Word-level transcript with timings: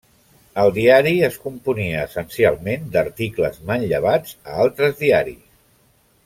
El 0.61 0.71
diari 0.77 1.11
es 1.27 1.35
componia 1.43 1.99
essencialment 2.05 2.87
d'articles 2.97 3.61
manllevats 3.69 4.35
a 4.53 4.57
altres 4.65 4.99
diaris. 5.05 5.47